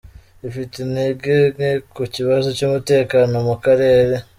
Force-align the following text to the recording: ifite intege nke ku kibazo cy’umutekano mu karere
ifite 0.47 0.73
intege 0.85 1.35
nke 1.55 1.71
ku 1.93 2.03
kibazo 2.15 2.47
cy’umutekano 2.57 3.35
mu 3.47 3.55
karere 3.63 4.15